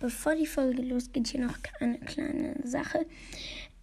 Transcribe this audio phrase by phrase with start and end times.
[0.00, 3.06] bevor die Folge losgeht, hier noch eine kleine Sache.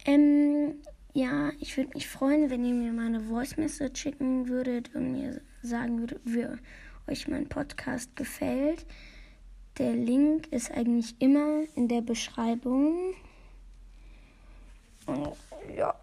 [0.04, 0.74] Ähm,
[1.14, 5.12] ja, ich würde mich freuen, wenn ihr mir mal eine Voice Message schicken würdet und
[5.12, 6.46] mir sagen würdet, wie
[7.10, 8.84] euch mein Podcast gefällt.
[9.78, 13.14] Der Link ist eigentlich immer in der Beschreibung.
[15.06, 15.36] Und
[15.76, 15.94] ja.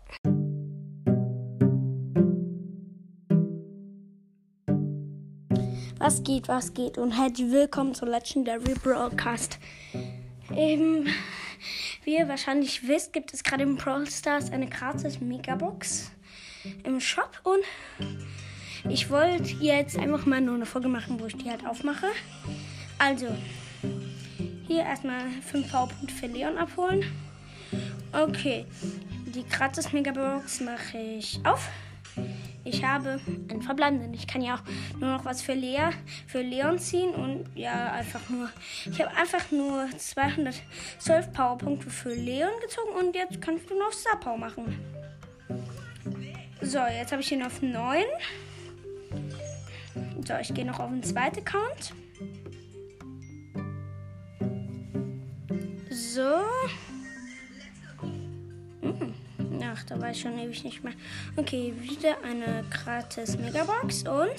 [6.05, 9.57] Was geht, was geht und herzlich willkommen zu Legendary Broadcast.
[10.51, 11.07] Ähm,
[12.03, 16.11] wie ihr wahrscheinlich wisst, gibt es gerade im Brawl Stars eine gratis Megabox
[16.83, 17.63] im Shop und
[18.87, 22.05] ich wollte jetzt einfach mal nur eine Folge machen, wo ich die halt aufmache.
[22.99, 23.25] Also,
[24.67, 27.03] hier erstmal 5 V-Punkte für Leon abholen.
[28.11, 28.67] Okay,
[29.33, 31.67] die gratis Megabox mache ich auf.
[32.65, 34.13] Ich habe einen verbleibenden.
[34.15, 35.91] Ich kann ja auch nur noch was für Lea,
[36.25, 38.49] für Leon ziehen und ja, einfach nur.
[38.85, 44.35] Ich habe einfach nur 212 Powerpunkte für Leon gezogen und jetzt kannst du noch Star
[44.35, 44.79] machen.
[46.61, 48.03] So, jetzt habe ich ihn auf 9.
[50.27, 51.93] So, ich gehe noch auf den zweiten Account.
[55.91, 56.41] So.
[59.73, 60.93] Ach, da war ich schon ewig nicht mehr.
[61.35, 64.35] Okay, wieder eine gratis Megabox und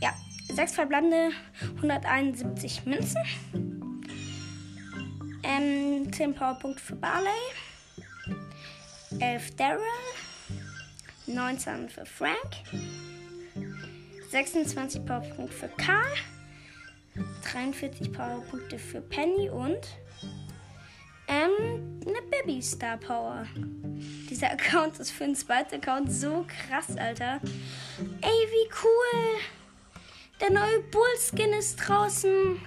[0.00, 0.14] ja,
[0.52, 1.30] sechs verbleibende
[1.76, 3.22] 171 Münzen.
[5.42, 7.28] Ähm, 10 Powerpunkte für Barley.
[9.20, 9.82] 11 Daryl.
[11.26, 12.36] 19 für Frank.
[14.30, 16.04] 26 Powerpunkte für Karl.
[17.52, 19.78] 43 Powerpunkte für Penny und
[21.28, 23.46] ähm, eine Baby Star Power.
[24.30, 27.40] Dieser Account ist für den zweiten Account so krass, Alter.
[28.20, 29.40] Ey, wie cool.
[30.40, 32.60] Der neue Bullskin ist draußen.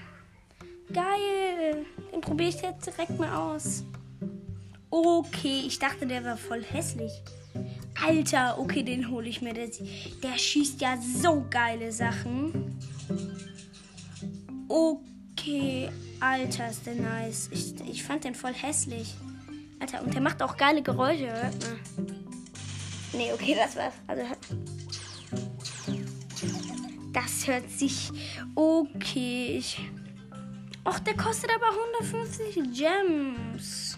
[0.91, 1.85] Geil.
[2.11, 3.83] Den probiere ich jetzt direkt mal aus.
[4.89, 7.11] Okay, ich dachte, der war voll hässlich.
[8.03, 9.53] Alter, okay, den hole ich mir.
[9.53, 9.69] Der,
[10.23, 12.79] der schießt ja so geile Sachen.
[14.67, 17.50] Okay, Alter, ist der nice.
[17.51, 19.13] Ich, ich fand den voll hässlich.
[19.79, 21.31] Alter, und der macht auch geile Geräusche.
[21.31, 21.79] Hört mal.
[23.13, 23.94] Nee, okay, das war's.
[24.07, 24.23] Also,
[27.12, 28.12] das hört sich
[28.56, 29.57] okay.
[29.57, 29.79] Ich,
[30.85, 31.69] Och, der kostet aber
[32.01, 33.97] 150 Gems.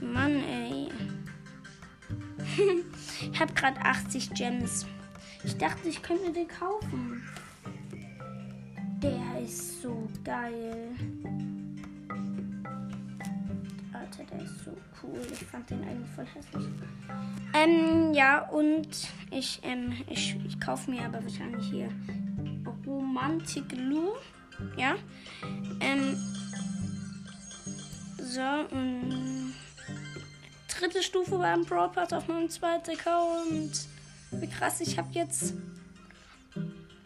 [0.00, 0.88] Mann, ey.
[3.32, 4.86] ich hab grad 80 Gems.
[5.42, 7.22] Ich dachte, ich könnte den kaufen.
[9.02, 10.96] Der ist so geil.
[14.18, 15.20] Alter, der ist so cool.
[15.32, 16.66] Ich fand den eigentlich voll hässlich.
[17.54, 18.88] Ähm, ja, und
[19.30, 21.88] ich, ähm, ich, ich kaufe mir aber wahrscheinlich hier
[22.86, 24.12] Romantic Lou.
[24.76, 24.94] Ja.
[25.80, 26.16] Ähm,
[28.18, 28.40] so,
[28.76, 29.54] und
[30.68, 33.86] dritte Stufe beim Brawl auf meinem zweiten Account.
[34.30, 35.54] Wie krass, ich habe jetzt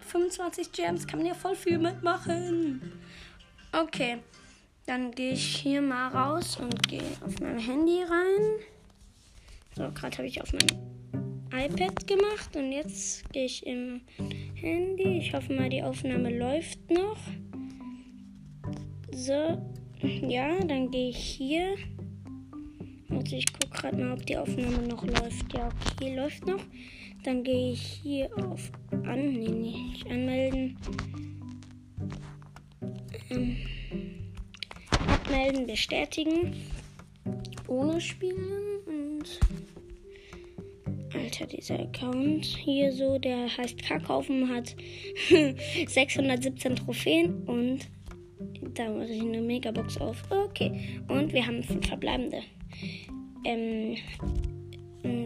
[0.08, 2.92] 25 Gems, kann man ja voll viel mitmachen.
[3.72, 4.18] Okay,
[4.88, 8.58] dann gehe ich hier mal raus und gehe auf mein Handy rein.
[9.76, 14.00] So, gerade habe ich auf mein iPad gemacht und jetzt gehe ich im
[14.54, 15.18] Handy.
[15.18, 17.18] Ich hoffe mal, die Aufnahme läuft noch.
[19.12, 19.62] So,
[20.26, 21.76] ja, dann gehe ich hier.
[23.10, 25.52] Also ich gucke gerade mal, ob die Aufnahme noch läuft.
[25.52, 26.64] Ja, okay, läuft noch.
[27.24, 30.78] Dann gehe ich hier auf an, nee, nicht anmelden.
[33.28, 33.56] Ähm,
[35.28, 36.54] abmelden, bestätigen.
[37.66, 39.40] Ohne Spielen und
[41.14, 44.74] Alter, dieser Account hier so, der heißt Kackhaufen, hat
[45.86, 47.80] 617 Trophäen und
[48.74, 50.22] da muss ich eine Megabox auf.
[50.30, 52.42] Okay, und wir haben fünf verbleibende.
[53.44, 53.96] Ähm,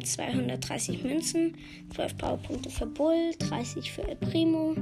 [0.02, 1.56] 230 Münzen,
[1.94, 4.74] 12 Powerpunkte für Bull, 30 für El Primo,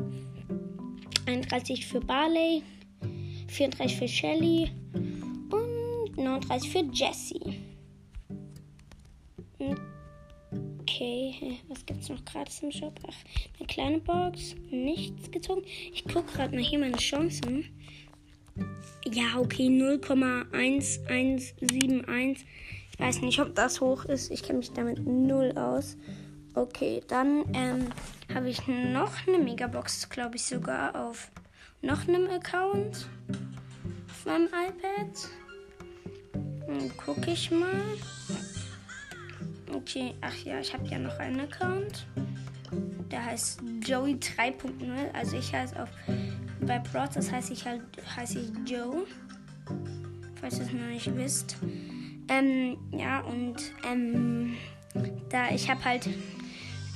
[1.26, 2.62] 31 für Barley,
[3.48, 4.70] 34 für Shelly
[6.50, 7.60] 39 für Jessie.
[10.80, 12.98] Okay, was gibt's noch gratis im Shop?
[13.06, 13.14] Ach,
[13.58, 15.62] eine kleine Box, nichts gezogen.
[15.92, 17.66] Ich gucke gerade mal hier meine Chancen.
[19.04, 22.44] Ja, okay, 0,1171
[22.98, 24.32] weiß nicht, ob das hoch ist.
[24.32, 25.96] Ich kenne mich damit null aus.
[26.54, 27.86] Okay, dann ähm,
[28.34, 31.30] habe ich noch eine Megabox, glaube ich, sogar auf
[31.80, 33.08] noch einem Account
[34.08, 35.30] auf meinem iPad.
[36.70, 37.82] Dann gucke ich mal.
[39.74, 42.06] Okay, ach ja, ich habe ja noch einen Account.
[43.10, 45.12] Der heißt Joey 3.0.
[45.12, 45.88] Also ich heiße auf
[46.60, 47.82] bei Prod, das heiße ich halt
[48.16, 49.04] heiße ich Joe.
[50.40, 51.56] Falls ihr es noch nicht wisst.
[52.28, 54.54] Ähm, ja, und ähm,
[55.28, 56.08] da ich habe halt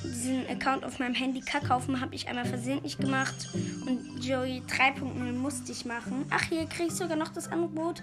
[0.05, 3.49] diesen Account auf meinem Handy kaufen, habe ich einmal versehentlich gemacht
[3.87, 6.27] und Joey 3.0 musste ich machen.
[6.31, 8.03] Ach, hier kriege ich sogar noch das Angebot,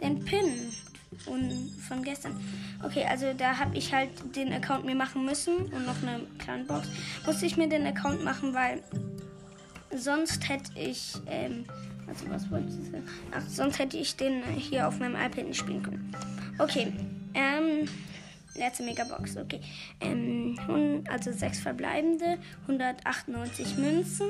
[0.00, 0.72] den Pin
[1.26, 2.38] und von gestern.
[2.82, 6.64] Okay, also da habe ich halt den Account mir machen müssen und noch eine kleine
[6.64, 6.88] Box.
[7.24, 8.82] Musste ich mir den Account machen, weil
[9.94, 11.64] sonst hätte ich, ähm,
[12.06, 13.08] also was wollte ich sagen?
[13.32, 16.12] Ach, sonst hätte ich den hier auf meinem iPad nicht spielen können.
[16.58, 16.92] Okay,
[17.34, 17.88] ähm,
[18.54, 19.60] letzte Megabox, okay.
[20.00, 20.58] Ähm,
[21.08, 24.28] also sechs verbleibende, 198 Münzen.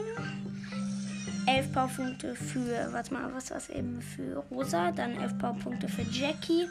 [1.47, 6.03] 11 Powerpunkte für, warte mal, was war es eben für Rosa, dann 11 Powerpunkte für
[6.03, 6.69] Jackie,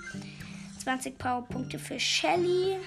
[0.83, 2.77] 20 Powerpunkte für Shelly,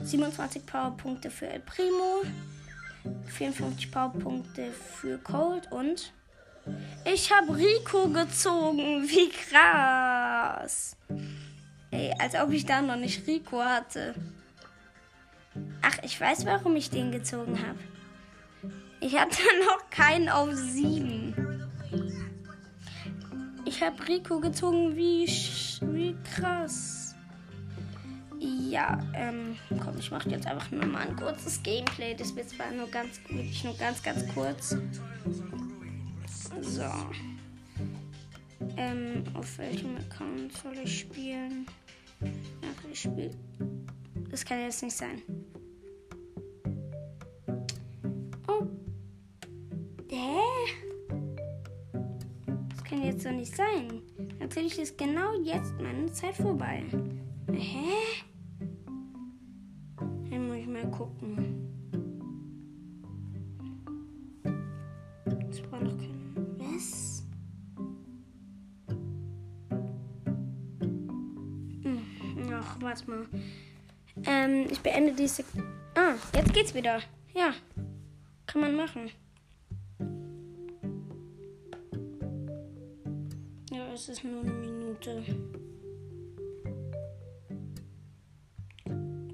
[0.00, 2.22] 27 Powerpunkte für El Primo,
[3.26, 6.12] 54 Powerpunkte für Cold und
[7.04, 9.02] ich habe Rico gezogen.
[9.08, 10.96] Wie krass.
[11.90, 14.14] Ey, als ob ich da noch nicht Rico hatte.
[15.82, 17.78] Ach, ich weiß, warum ich den gezogen habe.
[19.00, 21.34] Ich hatte noch keinen auf sieben.
[23.64, 27.14] Ich habe Rico gezogen, wie, wie krass.
[28.38, 32.14] Ja, ähm, komm, ich mache jetzt einfach nur mal ein kurzes Gameplay.
[32.14, 34.76] Das wird zwar nur ganz, wirklich nur ganz, ganz kurz.
[36.62, 36.90] So.
[38.76, 41.66] Ähm, auf welchem Account soll ich spielen?
[42.22, 43.30] Ach, ich spiele.
[44.30, 45.22] Das kann jetzt nicht sein.
[52.96, 54.02] Jetzt doch nicht sein.
[54.38, 56.84] Natürlich ist genau jetzt meine Zeit vorbei.
[57.52, 58.22] Hä?
[59.96, 61.68] Dann muss ich mal gucken.
[65.24, 66.56] Das war noch kein.
[66.58, 67.24] Was?
[71.82, 72.02] Hm,
[72.52, 73.26] ach, warte mal.
[74.24, 75.44] Ähm, ich beende diese.
[75.94, 77.00] Ah, jetzt geht's wieder.
[77.34, 77.52] Ja.
[78.46, 79.10] Kann man machen.
[84.00, 85.22] Es ist nur eine Minute.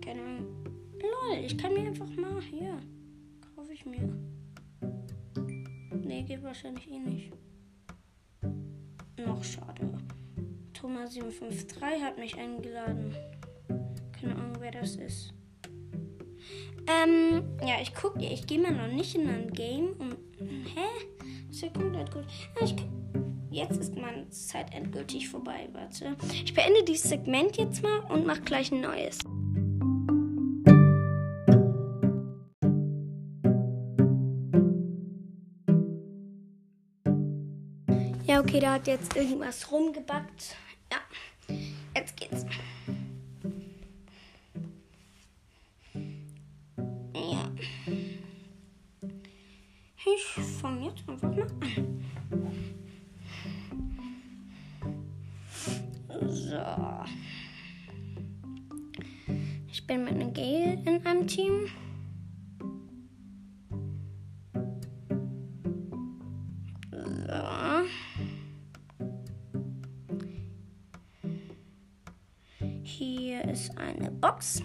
[0.05, 0.65] Keine Ahnung.
[1.01, 2.77] Lol, ich kann mir einfach mal hier.
[3.55, 4.13] Kaufe ich mir.
[6.03, 7.33] Nee, geht wahrscheinlich eh nicht.
[9.25, 9.89] Noch schade.
[10.75, 13.15] Thomas753 hat mich eingeladen.
[14.21, 15.33] Keine Ahnung, wer das ist.
[16.89, 19.93] Ähm, ja, ich gucke, ich gehe mal noch nicht in ein Game.
[19.93, 21.07] Und, hä?
[21.47, 22.25] Das ist ja komplett gut.
[22.59, 22.96] Ja, ich kann
[23.57, 25.71] Jetzt ist meine Zeit endgültig vorbei.
[25.73, 26.15] Warte.
[26.31, 29.21] Ich beende dieses Segment jetzt mal und mache gleich ein neues.
[38.27, 40.55] Ja, okay, da hat jetzt irgendwas rumgebackt.
[56.47, 56.57] So.
[59.69, 61.67] Ich bin mit einem Gale in einem Team.
[66.93, 67.43] So.
[72.85, 74.63] Hier ist eine Box.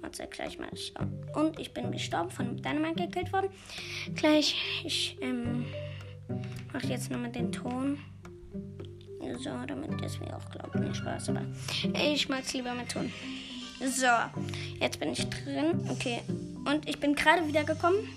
[0.00, 1.24] Warte, gleich mal schauen.
[1.36, 3.50] Und ich bin gestorben, von Dynamite gekillt worden.
[4.16, 5.66] Gleich, ich ähm,
[6.72, 7.98] mache jetzt nochmal den Ton.
[9.42, 10.74] So, damit das mir auch glaubt.
[10.76, 11.42] Nicht Spaß, aber
[11.94, 13.12] ich mag es lieber mit Ton.
[13.80, 14.06] So,
[14.78, 15.80] jetzt bin ich drin.
[15.88, 16.20] Okay,
[16.64, 18.08] und ich bin gerade wieder gekommen.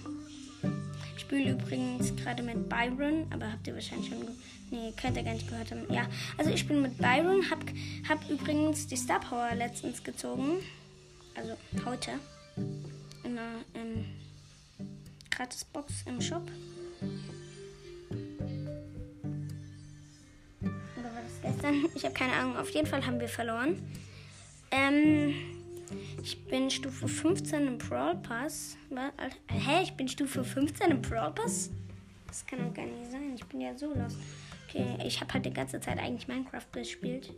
[1.15, 4.27] Ich spiele übrigens gerade mit Byron, aber habt ihr wahrscheinlich schon.
[4.69, 5.91] Nee, könnt ihr gar nicht gehört haben.
[5.91, 6.05] Ja,
[6.37, 7.63] also ich bin mit Byron, hab,
[8.07, 10.57] hab übrigens die Star Power letztens gezogen.
[11.33, 12.11] Also heute.
[13.23, 14.05] In einer ähm,
[15.31, 16.43] Gratis-Box im Shop.
[21.45, 21.85] Gestern.
[21.95, 22.57] Ich habe keine Ahnung.
[22.57, 23.81] Auf jeden Fall haben wir verloren.
[24.71, 25.33] Ähm,
[26.21, 28.77] ich bin Stufe 15 im Brawl Pass.
[29.49, 29.83] Hä?
[29.83, 31.69] Ich bin Stufe 15 im Brawl Pass?
[32.27, 33.33] Das kann doch gar nicht sein.
[33.35, 34.17] Ich bin ja so lost.
[34.67, 37.31] Okay, ich habe halt die ganze Zeit eigentlich Minecraft gespielt.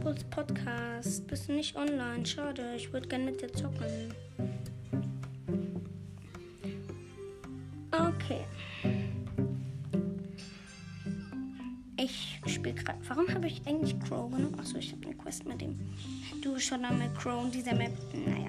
[0.00, 1.26] Puls Podcast.
[1.26, 2.24] Bist du nicht online?
[2.24, 2.74] Schade.
[2.76, 4.14] Ich würde gerne mit dir zocken.
[7.92, 8.44] Okay.
[11.98, 12.98] Ich spiele gerade.
[13.08, 14.58] Warum habe ich eigentlich Crow genommen?
[14.60, 15.78] Achso, ich habe eine Quest mit dem.
[16.42, 17.92] Du schon mal mit Crow und dieser Map.
[18.12, 18.48] Naja.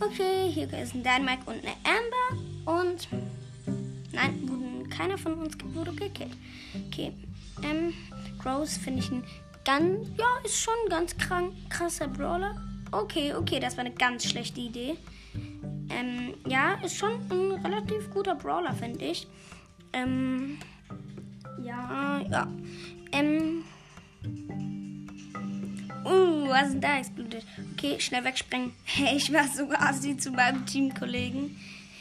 [0.00, 2.82] Okay, hier ist ein Dynamite und eine Amber.
[2.82, 3.08] Und.
[4.12, 6.36] Nein, wurden keiner von uns wurde gekillt.
[6.86, 7.12] Okay.
[7.62, 7.94] Ähm,
[8.44, 9.24] Rose finde ich ein
[9.64, 12.60] ganz, ja, ist schon ein ganz krank, krasser Brawler.
[12.90, 14.96] Okay, okay, das war eine ganz schlechte Idee.
[15.88, 19.26] Ähm, ja, ist schon ein relativ guter Brawler, finde ich.
[19.92, 20.58] Ähm,
[22.30, 22.46] ja.
[23.12, 23.64] Ähm,
[26.04, 27.44] uh, was ist denn da explodiert?
[27.72, 28.72] Okay, schnell wegspringen.
[28.84, 31.56] Hey, ich war so assi zu meinem Teamkollegen.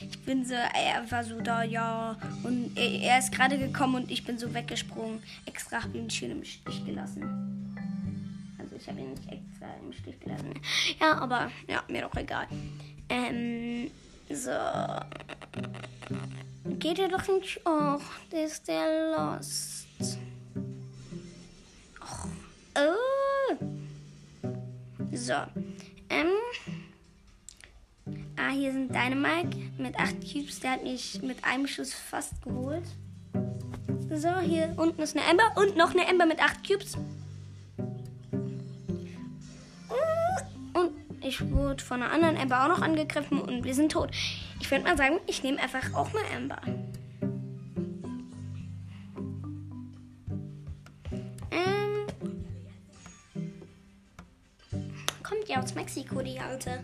[0.09, 2.17] Ich bin so, er war so da, ja.
[2.43, 5.21] Und er, er ist gerade gekommen und ich bin so weggesprungen.
[5.45, 7.75] Extra habe ich ihn schön im Stich gelassen.
[8.57, 10.53] Also ich habe ihn nicht extra im Stich gelassen.
[10.99, 12.47] Ja, aber ja, mir doch egal.
[13.09, 13.91] Ähm,
[14.29, 14.51] so.
[16.79, 18.01] Geht er doch nicht auch?
[18.31, 19.87] Der ist der Lost.
[22.75, 23.55] Oh.
[25.11, 25.33] So.
[26.09, 26.27] Ähm.
[28.37, 30.59] Ah, hier sind Dynamite mit 8 Cubes.
[30.61, 32.85] Der hat mich mit einem Schuss fast geholt.
[34.13, 36.97] So, hier unten ist eine Ember und noch eine Ember mit 8 Cubes.
[41.23, 44.11] Ich wurde von einer anderen Ember auch noch angegriffen und wir sind tot.
[44.59, 46.59] Ich würde mal sagen, ich nehme einfach auch mal Ember.
[51.51, 52.07] Ähm.
[55.23, 56.83] Kommt ja aus Mexiko, die alte.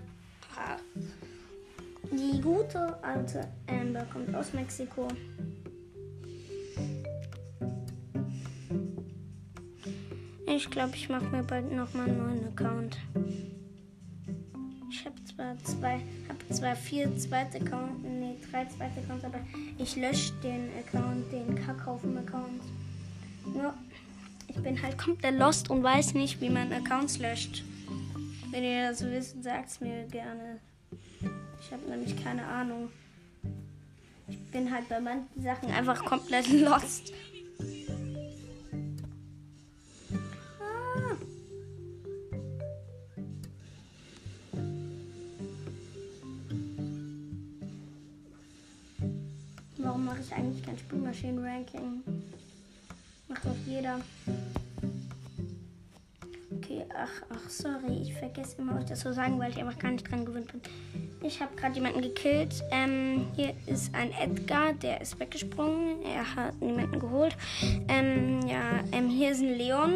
[2.12, 5.08] Die gute alte Amber kommt aus Mexiko.
[10.48, 12.98] Ich glaube, ich mache mir bald noch mal einen neuen Account.
[15.63, 15.99] Zwei,
[16.29, 19.39] habe zwar vier zweite Accounts, nee, drei zweite Accounts, aber
[19.77, 22.61] ich lösche den Account, den Kackhaufen-Account.
[23.55, 23.73] Ja,
[24.47, 27.63] ich bin halt komplett lost und weiß nicht, wie man Accounts löscht.
[28.51, 30.59] Wenn ihr das wisst, sagt es mir gerne.
[31.61, 32.89] Ich habe nämlich keine Ahnung.
[34.27, 37.11] Ich bin halt bei manchen Sachen einfach komplett lost.
[50.88, 52.01] Spielmaschinen-Ranking?
[53.27, 54.00] Macht doch jeder.
[56.56, 58.01] Okay, ach, ach, sorry.
[58.01, 60.62] Ich vergesse immer, euch das zu sagen, weil ich einfach gar nicht dran gewöhnt bin.
[61.22, 62.63] Ich habe gerade jemanden gekillt.
[62.72, 66.01] Ähm, hier ist ein Edgar, der ist weggesprungen.
[66.03, 67.36] Er hat niemanden geholt.
[67.89, 69.91] Ähm, ja, ähm, hier ist ein Leon,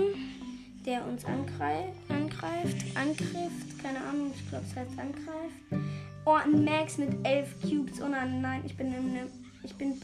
[0.86, 2.86] der uns angreif angreift.
[2.96, 5.86] Angreift, keine Ahnung, ich glaube, es heißt angreift.
[6.26, 8.02] Oh, ein Max mit elf Cubes.
[8.02, 9.28] Oh nein, nein, ich bin in einem,
[9.64, 9.96] ich bin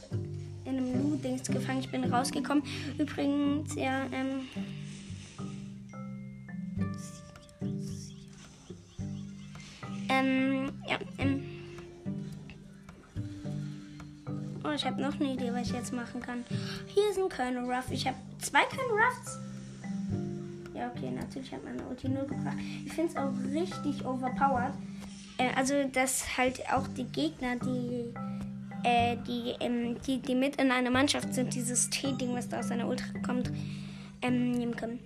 [0.67, 1.79] in einem Loot-Dings gefangen.
[1.79, 2.63] Ich bin rausgekommen.
[2.97, 4.47] Übrigens, ja, ähm.
[10.09, 11.43] Ähm, ja, ähm.
[14.63, 16.43] Oh, ich habe noch eine Idee, was ich jetzt machen kann.
[16.88, 17.89] Hier ist ein Colonel Ruff.
[17.89, 19.39] Ich habe zwei Colonel Ruffs.
[20.74, 22.57] Ja, okay, natürlich hat meine Ulti 0 gebracht.
[22.86, 24.74] Ich finde es auch richtig overpowered.
[25.38, 28.13] Äh, also, dass halt auch die Gegner, die,
[28.84, 32.72] äh, die, ähm, die, die mit in einer Mannschaft sind, dieses T-Ding, was da aus
[32.72, 33.51] einer Ultra kommt,
[34.22, 35.00] ähm, nehmen können.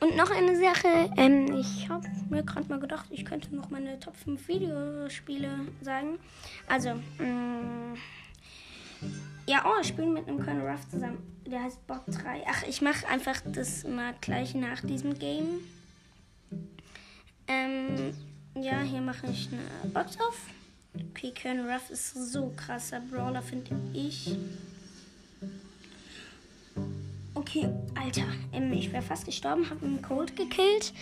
[0.00, 4.00] Und noch eine Sache, ähm, ich habe mir gerade mal gedacht, ich könnte noch meine
[4.00, 5.48] Top 5 Videospiele
[5.80, 6.18] sagen.
[6.66, 7.94] Also, mh, mm,
[9.46, 11.18] ja, oh, ich spiele mit einem Colonel Ruff zusammen.
[11.46, 12.42] Der heißt Bot 3.
[12.48, 15.60] Ach, ich mache einfach das mal gleich nach diesem Game.
[17.48, 18.14] Ähm,
[18.54, 20.46] ja, hier mache ich eine Box auf.
[20.94, 24.36] Okay, Colonel Ruff ist so krasser Brawler, finde ich.
[27.42, 27.68] Okay,
[28.00, 28.22] Alter.
[28.52, 30.94] Ähm, ich wäre fast gestorben, habe einen Cold gekillt.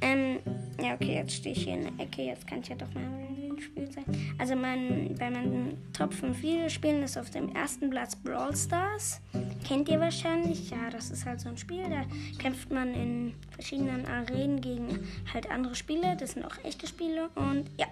[0.00, 0.38] Ähm,
[0.80, 2.22] ja, okay, jetzt stehe ich hier in der Ecke.
[2.22, 4.04] Jetzt kann ich ja doch mal ein Spiel sein.
[4.38, 9.20] Also mein, bei meinen Top 5 Videospielen ist auf dem ersten Platz Brawl Stars.
[9.66, 10.70] Kennt ihr wahrscheinlich?
[10.70, 11.82] Ja, das ist halt so ein Spiel.
[11.90, 12.04] Da
[12.38, 14.86] kämpft man in verschiedenen Arenen gegen
[15.34, 16.16] halt andere Spiele.
[16.16, 17.28] Das sind auch echte Spiele.
[17.34, 17.86] Und ja.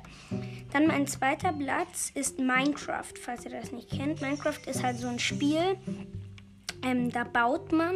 [0.73, 4.21] Dann mein zweiter Platz ist Minecraft, falls ihr das nicht kennt.
[4.21, 5.77] Minecraft ist halt so ein Spiel
[6.83, 7.95] ähm, da baut man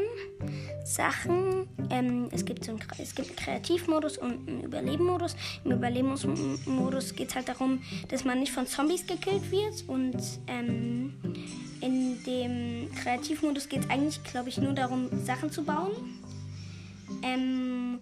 [0.84, 1.68] Sachen.
[1.90, 5.36] Ähm, es, gibt so einen, es gibt einen Kreativmodus und einen Überlebenmodus.
[5.64, 9.84] Im Überlebensmodus geht es halt darum, dass man nicht von Zombies gekillt wird.
[9.88, 11.14] Und ähm,
[11.80, 15.92] in dem Kreativmodus geht es eigentlich, glaube ich, nur darum, Sachen zu bauen.
[17.22, 18.00] Ähm,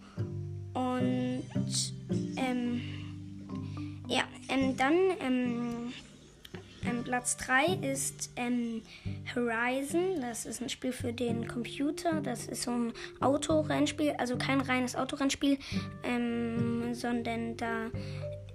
[0.75, 1.95] und
[2.37, 2.81] ähm,
[4.09, 5.93] ja, ähm, dann
[7.12, 8.81] Platz 3 ist ähm,
[9.35, 10.23] Horizon.
[10.23, 12.23] Das ist ein Spiel für den Computer.
[12.23, 14.14] Das ist so ein Autorennspiel.
[14.16, 15.59] Also kein reines Autorennspiel,
[16.04, 17.90] ähm, sondern da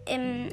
[0.07, 0.49] ähm,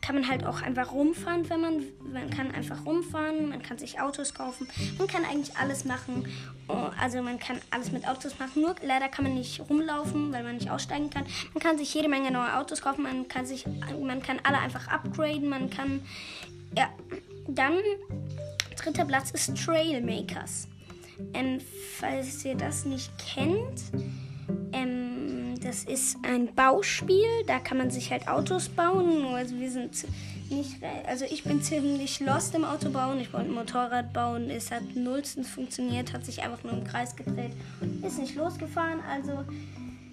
[0.00, 4.00] kann man halt auch einfach rumfahren, wenn man, man kann einfach rumfahren, man kann sich
[4.00, 4.66] Autos kaufen,
[4.96, 6.26] man kann eigentlich alles machen.
[6.66, 10.44] Oh, also man kann alles mit Autos machen, nur leider kann man nicht rumlaufen, weil
[10.44, 11.26] man nicht aussteigen kann.
[11.52, 13.66] Man kann sich jede Menge neue Autos kaufen, man kann sich,
[14.00, 16.00] man kann alle einfach upgraden, man kann,
[16.76, 16.88] ja,
[17.46, 17.74] dann
[18.76, 20.68] dritter Platz ist Trailmakers.
[21.34, 21.60] Ähm,
[21.96, 23.82] falls ihr das nicht kennt,
[24.72, 29.24] ähm, das ist ein Bauspiel, da kann man sich halt Autos bauen.
[29.34, 30.06] Also wir sind
[30.50, 33.20] nicht, also ich bin ziemlich lost im Autobauen.
[33.20, 37.16] Ich wollte ein Motorrad bauen, es hat nullstens funktioniert, hat sich einfach nur im Kreis
[37.16, 37.52] gedreht,
[38.02, 39.00] ist nicht losgefahren.
[39.10, 39.44] Also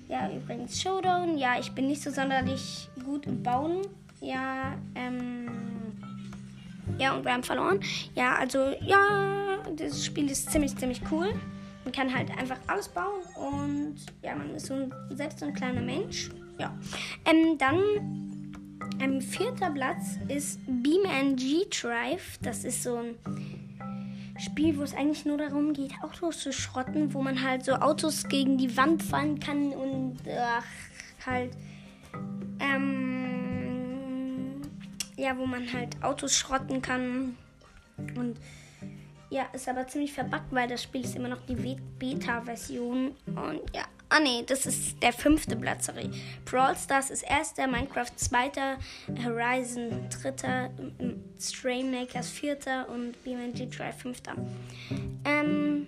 [0.07, 1.38] ja, übrigens Showdown.
[1.38, 3.81] Ja, ich bin nicht so sonderlich gut im Bauen.
[4.21, 5.75] Ja, ähm,
[6.98, 7.80] ja und wir haben verloren.
[8.15, 11.34] Ja, also ja, das Spiel ist ziemlich ziemlich cool.
[11.84, 15.54] Man kann halt einfach alles bauen und ja, man ist so ein, selbst so ein
[15.54, 16.30] kleiner Mensch.
[16.58, 16.75] Ja.
[17.25, 17.77] Ähm, dann
[19.00, 22.39] ähm, vierter Platz ist BeamNG Drive.
[22.42, 23.15] Das ist so ein
[24.39, 28.27] Spiel, wo es eigentlich nur darum geht, Autos zu schrotten, wo man halt so Autos
[28.27, 30.65] gegen die Wand fahren kann und ach,
[31.25, 31.51] halt
[32.60, 33.04] ähm,
[35.17, 37.38] ja, wo man halt Autos schrotten kann
[38.15, 38.38] und
[39.29, 41.55] ja, ist aber ziemlich verbuggt, weil das Spiel ist immer noch die
[42.00, 43.15] Beta-Version.
[43.25, 46.10] Und ja, ah nee, das ist der fünfte Platz, sorry.
[46.45, 48.77] Brawl Stars ist erster, Minecraft zweiter,
[49.24, 50.69] Horizon dritter,
[51.39, 54.36] Stream Makers vierter und BeamNG Drive fünfter.
[55.25, 55.88] Ähm,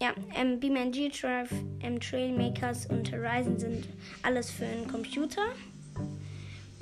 [0.00, 3.88] ja, ähm, BeamNG Drive, ähm, Trailmakers und Horizon sind
[4.22, 5.42] alles für einen Computer.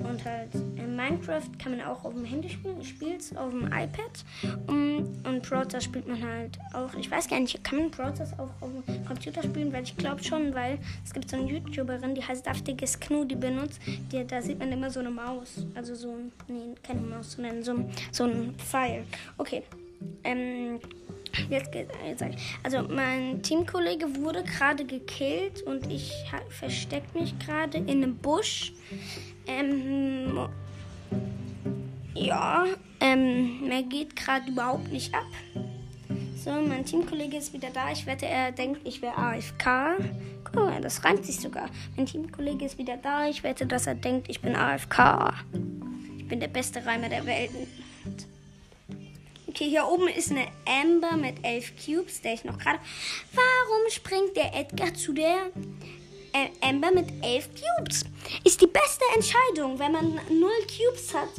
[0.09, 2.81] Und halt in Minecraft kann man auch auf dem Handy spielen.
[2.81, 4.25] Ich spiele es auf dem iPad.
[4.67, 6.93] Und, und Browser spielt man halt auch.
[6.95, 9.71] Ich weiß gar nicht, kann man Browser auch auf dem Computer spielen?
[9.71, 13.35] Weil ich glaube schon, weil es gibt so eine YouTuberin, die heißt Daftiges Knu, die
[13.35, 13.79] benutzt.
[14.11, 15.65] Die, da sieht man immer so eine Maus.
[15.75, 17.75] Also so ein, nee, keine Maus, sondern so,
[18.11, 19.03] so ein Pfeil.
[19.37, 19.63] Okay.
[20.23, 20.79] Ähm,
[21.49, 21.93] Jetzt geht's.
[22.63, 26.11] Also mein Teamkollege wurde gerade gekillt und ich
[26.49, 28.73] verstecke mich gerade in einem Busch.
[29.49, 30.47] Ähm,
[32.13, 32.65] ja,
[32.99, 35.25] ähm, mehr geht gerade überhaupt nicht ab.
[36.43, 37.91] So, mein Teamkollege ist wieder da.
[37.91, 39.97] Ich wette, er denkt, ich wäre AFK.
[40.43, 41.69] Guck mal, das reimt sich sogar.
[41.97, 43.27] Mein Teamkollege ist wieder da.
[43.27, 45.33] Ich wette, dass er denkt, ich bin AFK.
[46.17, 47.51] Ich bin der beste Reimer der Welt.
[49.47, 52.79] Okay, hier oben ist eine Amber mit elf Cubes, der ich noch gerade.
[53.33, 55.51] Warum springt der Edgar zu der
[56.61, 58.05] Amber mit elf Cubes?
[58.43, 61.29] Ist die beste Entscheidung, wenn man null Cubes hat.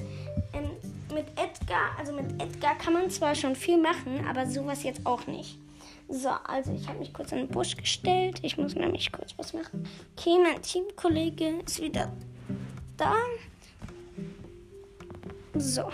[0.53, 0.71] Ähm,
[1.15, 5.27] mit Edgar, also mit Edgar kann man zwar schon viel machen, aber sowas jetzt auch
[5.27, 5.59] nicht.
[6.09, 8.41] So, also ich habe mich kurz in den Busch gestellt.
[8.43, 9.89] Ich muss nämlich kurz was machen.
[10.17, 12.13] Okay, mein Teamkollege ist wieder
[12.97, 13.15] da.
[15.55, 15.91] So.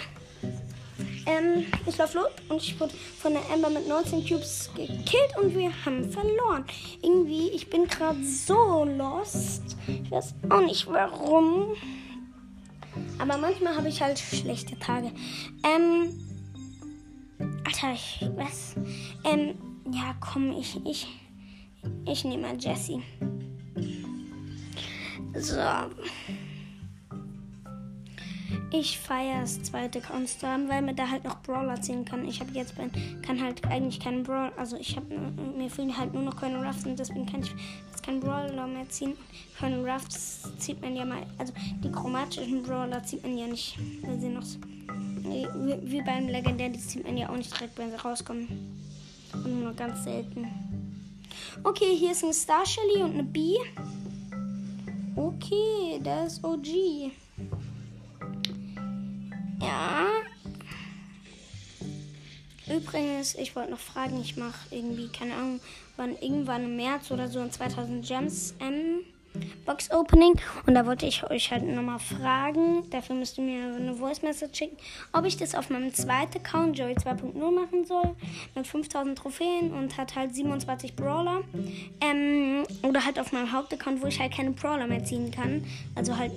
[1.27, 5.55] Ähm, ich laufe los und ich wurde von der Amber mit 19 Cubes gekillt und
[5.57, 6.65] wir haben verloren.
[7.03, 9.77] Irgendwie, ich bin gerade so lost.
[9.89, 11.75] Ich weiß auch nicht warum.
[13.19, 15.11] Aber manchmal habe ich halt schlechte Tage.
[15.65, 16.13] Ähm.
[17.65, 18.77] Alter, ich was?
[19.25, 19.57] Ähm,
[19.93, 21.09] ja, komm, ich, ich,
[22.07, 23.03] ich nehme mal Jessie.
[25.35, 25.61] So.
[28.71, 32.27] Ich feiere das zweite Constant, weil man da halt noch Brawler ziehen kann.
[32.27, 32.91] Ich habe jetzt bin,
[33.23, 35.07] kann halt eigentlich keinen Brawler, also ich habe
[35.57, 37.51] mir fehlen halt nur noch Colonel Ruffs und deswegen kann ich
[37.91, 39.17] jetzt keinen Brawler mehr ziehen.
[39.59, 44.21] Colonel Ruffs zieht man ja mal, also die chromatischen Brawler zieht man ja nicht, weil
[44.21, 44.45] sie noch
[45.83, 48.49] wie, beim Legendär, die zieht man ja auch nicht direkt, wenn sie rauskommen.
[49.33, 50.47] Und nur ganz selten.
[51.63, 53.57] Okay, hier ist ein Star Shelly und eine Bee.
[55.17, 57.11] Okay, das ist OG.
[59.61, 60.07] Ja.
[62.69, 65.61] Übrigens, ich wollte noch fragen, ich mache irgendwie, keine Ahnung,
[65.97, 69.01] wann irgendwann im März oder so in 2000 Gems M
[69.67, 70.41] Box Opening.
[70.67, 74.57] Und da wollte ich euch halt nochmal fragen, dafür müsst ihr mir eine Voice Message
[74.57, 74.77] schicken,
[75.13, 78.15] ob ich das auf meinem zweiten Account, Joey 2.0, machen soll,
[78.55, 81.43] mit 5000 Trophäen und hat halt 27 Brawler.
[82.01, 85.65] Ähm, oder halt auf meinem Hauptaccount, wo ich halt keine Brawler mehr ziehen kann.
[85.95, 86.33] Also halt,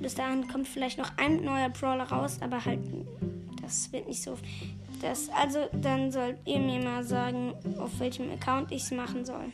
[0.00, 2.80] bis dahin kommt vielleicht noch ein neuer Brawler raus, aber halt,
[3.62, 4.36] das wird nicht so.
[5.00, 9.52] Das, also, dann sollt ihr mir mal sagen, auf welchem Account ich es machen soll.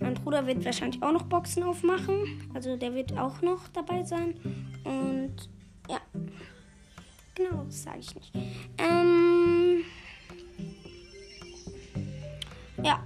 [0.00, 2.48] Mein Bruder wird wahrscheinlich auch noch Boxen aufmachen.
[2.54, 4.34] Also der wird auch noch dabei sein.
[4.84, 5.48] Und
[5.88, 6.00] ja.
[7.34, 8.32] Genau, das sage ich nicht.
[8.78, 9.82] Ähm.
[12.82, 13.02] Ja.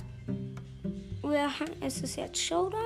[1.22, 2.80] Wir, es ist jetzt Showdown.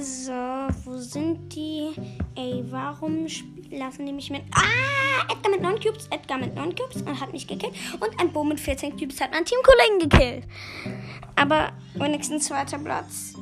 [0.00, 0.32] So,
[0.84, 1.90] wo sind die?
[2.34, 3.53] Ey, warum spielen?
[3.76, 4.42] Lassen mich mit.
[4.52, 5.32] Ah!
[5.32, 7.74] Edgar mit 9 Cubes, Edgar mit 9 Cubes und hat mich gekillt.
[8.00, 10.44] Und ein Bo mit 14 Cubes hat meinen Teamkollegen gekillt.
[11.36, 13.34] Aber wenigstens zweiter Platz.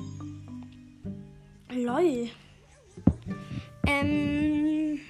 [1.70, 2.28] Lol.
[3.86, 5.00] Ähm.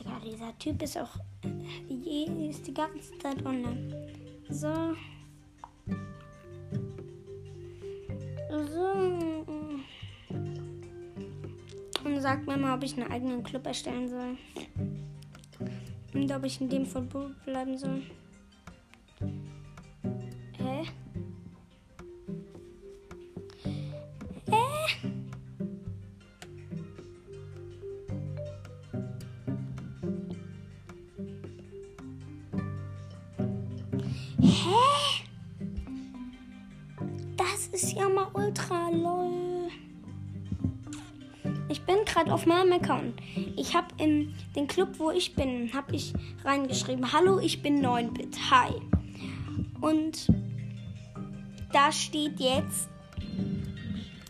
[0.00, 1.16] Digga, dieser Typ ist auch.
[1.88, 4.10] Je, ist die ganze Zeit online.
[4.48, 4.94] So.
[8.48, 9.43] So.
[12.24, 14.38] Sagt mir mal, ob ich einen eigenen Club erstellen soll.
[16.14, 18.00] Und ob ich in dem Verbot bleiben soll.
[42.14, 43.14] Gerade auf meinem Account.
[43.56, 46.12] Ich habe in den Club, wo ich bin, habe ich
[46.44, 48.36] reingeschrieben: Hallo, ich bin 9-Bit.
[48.50, 48.72] Hi.
[49.80, 50.28] Und
[51.72, 52.88] da steht jetzt,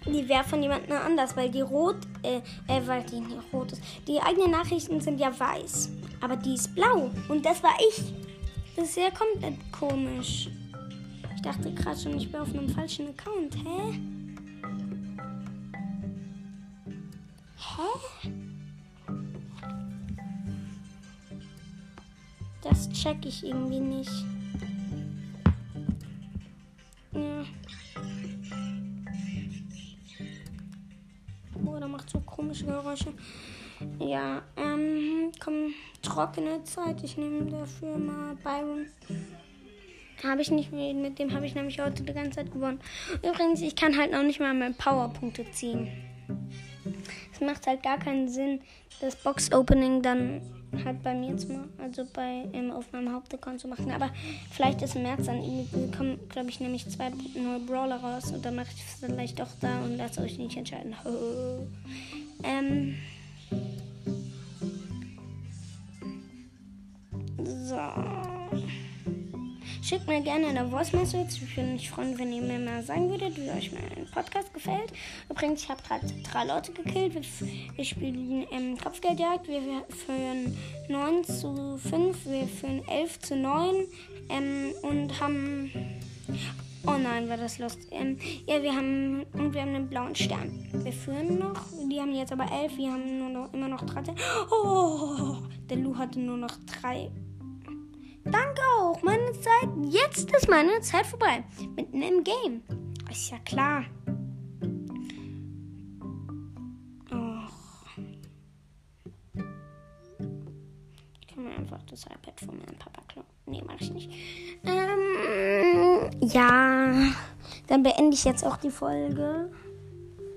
[0.07, 3.83] die wäre von jemandem anders, weil die rot, äh, äh, weil die nicht rot ist.
[4.09, 7.11] Die eigenen Nachrichten sind ja weiß, aber die ist blau.
[7.29, 8.03] Und das war ich.
[8.77, 10.49] Das ist ja komplett komisch.
[11.37, 13.55] Ich dachte gerade schon, ich bin auf einem falschen Account.
[13.57, 14.13] Hä?
[17.76, 19.10] Hä?
[22.62, 24.24] Das check ich irgendwie nicht.
[27.12, 27.44] Ja.
[31.64, 33.12] Oh, der macht so komische Geräusche.
[33.98, 37.02] Ja, ähm, komm, trockene Zeit.
[37.02, 38.87] Ich nehme dafür mal Byron.
[40.22, 42.80] Habe ich nicht, mit dem habe ich nämlich heute die ganze Zeit gewonnen.
[43.16, 46.13] Übrigens, ich kann halt noch nicht mal meine Powerpunkte ziehen.
[47.46, 48.61] Macht halt gar keinen Sinn,
[49.00, 50.40] das Box-Opening dann
[50.85, 53.90] halt bei mir zu machen, also bei ähm, auf meinem Hauptaccount zu machen.
[53.90, 54.11] Aber
[54.50, 58.44] vielleicht ist im März dann irgendwie kommen, glaube ich, nämlich zwei neue Brawler raus und
[58.44, 60.94] dann mache ich es vielleicht doch da und lasst euch nicht entscheiden.
[62.42, 62.96] ähm.
[67.38, 68.34] So.
[69.85, 71.42] Schickt mir gerne eine Voice Message.
[71.42, 74.90] Ich würde mich freuen, wenn ihr mir mal sagen würdet, wie euch mein Podcast gefällt.
[75.29, 77.14] Übrigens, ich habe gerade drei Leute gekillt.
[77.14, 79.47] Wir, wir spielen ähm, Kopfgeldjagd.
[79.47, 80.57] Wir führen
[80.88, 82.25] 9 zu 5.
[82.25, 83.75] Wir führen 11 zu 9.
[84.31, 85.70] Ähm, und haben.
[86.87, 87.88] Oh nein, war das lustig.
[87.90, 89.25] Ähm, ja, wir haben.
[89.35, 90.66] Und wir haben einen blauen Stern.
[90.73, 91.61] Wir führen noch.
[91.90, 92.79] Die haben jetzt aber 11.
[92.79, 94.14] Wir haben nur noch, immer noch 13.
[94.51, 95.37] Oh,
[95.68, 97.11] der Lu hatte nur noch 3.
[98.24, 99.02] Danke auch.
[99.02, 99.68] Meine Zeit.
[99.90, 101.44] Jetzt ist meine Zeit vorbei.
[101.76, 102.62] Mitten im Game.
[103.10, 103.84] Ist ja klar.
[107.12, 107.50] Och.
[111.20, 113.26] Ich kann mir einfach das iPad von meinem Papa klauen.
[113.46, 114.10] Nee, mach ich nicht.
[114.64, 116.92] Ähm, ja.
[117.66, 119.50] Dann beende ich jetzt auch die Folge.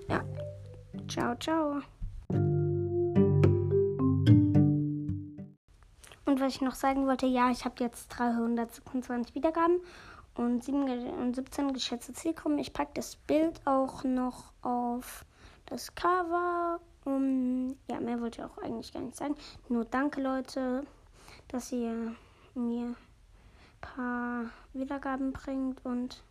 [0.10, 0.24] Ja.
[1.08, 1.82] Ciao, ciao.
[6.38, 9.80] Und was ich noch sagen wollte, ja, ich habe jetzt 327 Wiedergaben
[10.36, 12.60] und 17 geschätzte Zielgruppen.
[12.60, 15.26] Ich packe das Bild auch noch auf
[15.66, 16.80] das Cover.
[17.06, 19.36] Um, ja, mehr wollte ich auch eigentlich gar nicht sagen.
[19.68, 20.86] Nur danke, Leute,
[21.48, 22.14] dass ihr
[22.54, 22.96] mir ein
[23.82, 25.84] paar Wiedergaben bringt.
[25.84, 26.22] Und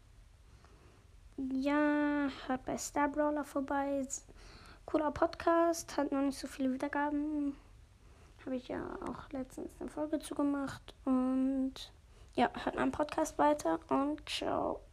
[1.37, 4.07] ja, hört bei Star Brawler vorbei.
[4.85, 7.57] Cooler Podcast, hat noch nicht so viele Wiedergaben
[8.47, 10.95] habe ich ja auch letztens eine Folge zu gemacht.
[11.05, 11.75] Und
[12.35, 14.86] ja, hört meinen Podcast weiter und ciao.